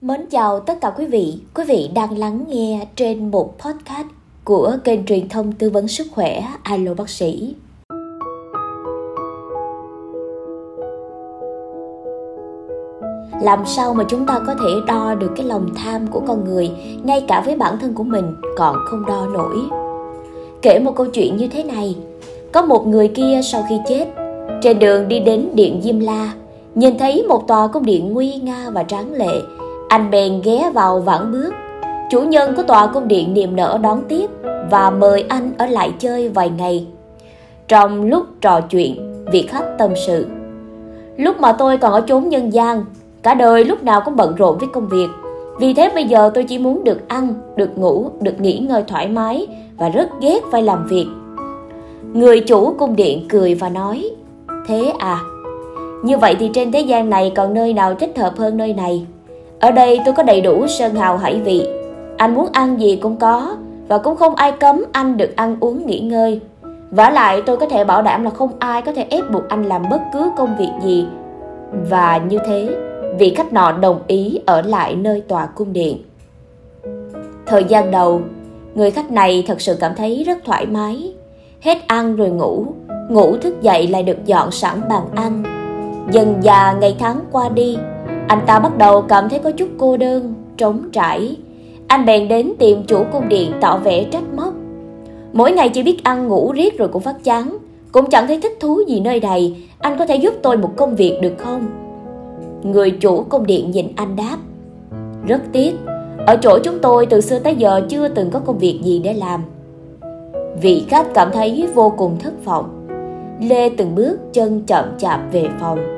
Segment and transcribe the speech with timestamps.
[0.00, 1.38] Mến chào tất cả quý vị.
[1.54, 4.06] Quý vị đang lắng nghe trên một podcast
[4.44, 7.54] của kênh truyền thông tư vấn sức khỏe Alo Bác sĩ.
[13.42, 16.70] Làm sao mà chúng ta có thể đo được cái lòng tham của con người
[17.04, 19.56] ngay cả với bản thân của mình còn không đo nổi.
[20.62, 21.96] Kể một câu chuyện như thế này.
[22.52, 24.06] Có một người kia sau khi chết,
[24.62, 26.32] trên đường đi đến điện Diêm La,
[26.74, 29.40] nhìn thấy một tòa cung điện nguy nga và tráng lệ
[29.88, 31.54] anh bèn ghé vào vãn bước.
[32.10, 34.30] Chủ nhân của tòa cung điện niềm nở đón tiếp
[34.70, 36.86] và mời anh ở lại chơi vài ngày.
[37.68, 40.26] Trong lúc trò chuyện, vị khách tâm sự.
[41.16, 42.84] Lúc mà tôi còn ở chốn nhân gian,
[43.22, 45.08] cả đời lúc nào cũng bận rộn với công việc.
[45.60, 49.08] Vì thế bây giờ tôi chỉ muốn được ăn, được ngủ, được nghỉ ngơi thoải
[49.08, 49.46] mái
[49.78, 51.06] và rất ghét phải làm việc.
[52.12, 54.10] Người chủ cung điện cười và nói,
[54.68, 55.18] Thế à,
[56.02, 59.06] như vậy thì trên thế gian này còn nơi nào thích hợp hơn nơi này?
[59.60, 61.66] Ở đây tôi có đầy đủ sơn hào hải vị.
[62.16, 63.56] Anh muốn ăn gì cũng có
[63.88, 66.40] và cũng không ai cấm anh được ăn uống nghỉ ngơi.
[66.90, 69.64] Và lại tôi có thể bảo đảm là không ai có thể ép buộc anh
[69.64, 71.06] làm bất cứ công việc gì.
[71.90, 72.68] Và như thế,
[73.18, 75.98] vị khách nọ đồng ý ở lại nơi tòa cung điện.
[77.46, 78.20] Thời gian đầu,
[78.74, 81.12] người khách này thật sự cảm thấy rất thoải mái.
[81.60, 82.66] Hết ăn rồi ngủ,
[83.08, 85.42] ngủ thức dậy lại được dọn sẵn bàn ăn.
[86.10, 87.78] Dần già ngày tháng qua đi,
[88.28, 91.36] anh ta bắt đầu cảm thấy có chút cô đơn, trống trải.
[91.86, 94.54] Anh bèn đến tìm chủ cung điện tỏ vẻ trách móc.
[95.32, 97.56] Mỗi ngày chỉ biết ăn ngủ riết rồi cũng phát chán,
[97.92, 100.96] cũng chẳng thấy thích thú gì nơi này, anh có thể giúp tôi một công
[100.96, 101.66] việc được không?
[102.62, 104.36] Người chủ cung điện nhìn anh đáp.
[105.26, 105.74] Rất tiếc,
[106.26, 109.12] ở chỗ chúng tôi từ xưa tới giờ chưa từng có công việc gì để
[109.12, 109.42] làm.
[110.62, 112.86] Vị khách cảm thấy vô cùng thất vọng.
[113.40, 115.95] Lê từng bước chân chậm chạp về phòng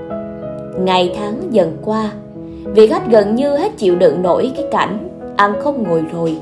[0.76, 2.10] Ngày tháng dần qua,
[2.64, 6.36] Vị khách gần như hết chịu đựng nổi cái cảnh Ăn không ngồi rồi.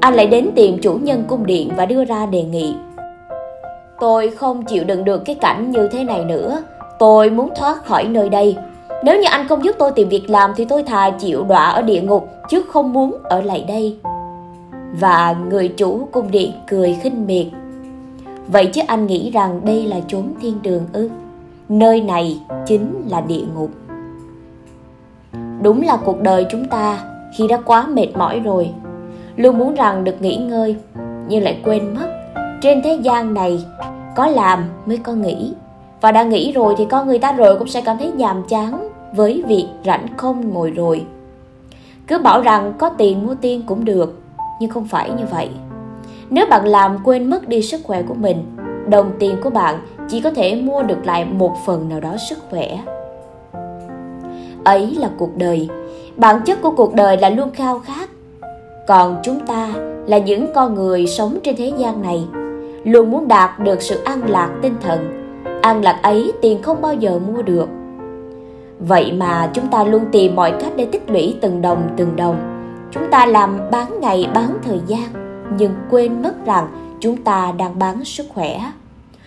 [0.00, 2.74] Anh lại đến tìm chủ nhân cung điện và đưa ra đề nghị.
[4.00, 6.62] Tôi không chịu đựng được cái cảnh như thế này nữa.
[6.98, 8.56] Tôi muốn thoát khỏi nơi đây.
[9.04, 11.82] Nếu như anh không giúp tôi tìm việc làm Thì tôi thà chịu đọa ở
[11.82, 13.96] địa ngục, Chứ không muốn ở lại đây.
[15.00, 17.46] Và người chủ cung điện cười khinh miệt.
[18.48, 21.08] Vậy chứ anh nghĩ rằng đây là chốn thiên đường ư?
[21.68, 23.70] Nơi này chính là địa ngục.
[25.62, 26.98] Đúng là cuộc đời chúng ta
[27.36, 28.70] khi đã quá mệt mỏi rồi.
[29.36, 30.76] Luôn muốn rằng được nghỉ ngơi,
[31.28, 32.06] nhưng lại quên mất
[32.62, 33.64] trên thế gian này
[34.16, 35.54] có làm mới có nghỉ.
[36.00, 38.88] Và đã nghỉ rồi thì con người ta rồi cũng sẽ cảm thấy nhàm chán
[39.14, 41.06] với việc rảnh không ngồi rồi.
[42.06, 44.20] Cứ bảo rằng có tiền mua tiên cũng được,
[44.60, 45.48] nhưng không phải như vậy.
[46.30, 48.56] Nếu bạn làm quên mất đi sức khỏe của mình,
[48.88, 49.74] đồng tiền của bạn
[50.08, 52.78] chỉ có thể mua được lại một phần nào đó sức khỏe.
[54.64, 55.68] Ấy là cuộc đời.
[56.16, 58.10] Bản chất của cuộc đời là luôn khao khát.
[58.86, 59.72] Còn chúng ta
[60.06, 62.24] là những con người sống trên thế gian này,
[62.84, 64.98] luôn muốn đạt được sự an lạc tinh thần.
[65.62, 67.68] An lạc ấy tiền không bao giờ mua được.
[68.78, 72.36] Vậy mà chúng ta luôn tìm mọi cách để tích lũy từng đồng từng đồng.
[72.90, 75.08] Chúng ta làm bán ngày, bán thời gian,
[75.58, 76.68] nhưng quên mất rằng
[77.00, 78.60] chúng ta đang bán sức khỏe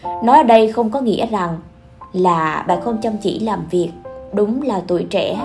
[0.03, 1.57] nói ở đây không có nghĩa rằng
[2.13, 3.89] là bạn không chăm chỉ làm việc,
[4.33, 5.37] đúng là tuổi trẻ.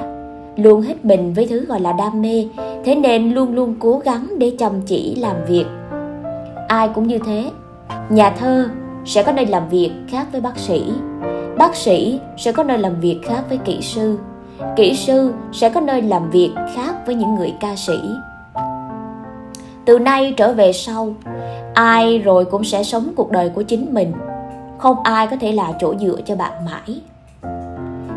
[0.56, 2.46] Luôn hết mình với thứ gọi là đam mê,
[2.84, 5.66] thế nên luôn luôn cố gắng để chăm chỉ làm việc.
[6.68, 7.50] Ai cũng như thế,
[8.08, 8.68] nhà thơ
[9.04, 10.92] sẽ có nơi làm việc khác với bác sĩ
[11.58, 14.18] bác sĩ sẽ có nơi làm việc khác với kỹ sư
[14.76, 17.96] kỹ sư sẽ có nơi làm việc khác với những người ca sĩ.
[19.84, 21.14] Từ nay trở về sau,
[21.74, 24.12] ai rồi cũng sẽ sống cuộc đời của chính mình
[24.84, 27.00] không ai có thể là chỗ dựa cho bạn mãi.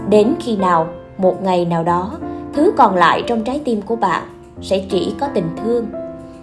[0.10, 2.12] Đến khi nào, một ngày nào đó,
[2.54, 4.24] thứ còn lại trong trái tim của bạn
[4.62, 5.86] sẽ chỉ có tình thương.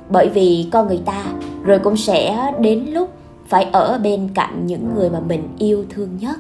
[0.09, 1.25] Bởi vì con người ta
[1.65, 3.11] rồi cũng sẽ đến lúc
[3.49, 6.37] phải ở bên cạnh những người mà mình yêu thương nhất.